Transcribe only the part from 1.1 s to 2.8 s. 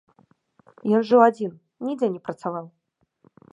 адзін, нідзе не працаваў.